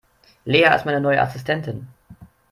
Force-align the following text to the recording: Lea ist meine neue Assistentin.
Lea 0.45 0.73
ist 0.75 0.83
meine 0.85 0.99
neue 0.99 1.21
Assistentin. 1.21 1.87